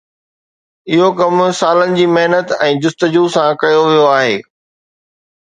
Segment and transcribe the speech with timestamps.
[0.93, 4.35] اهو ڪم سالن جي محنت ۽ جستجو سان ڪيو ويو آهي.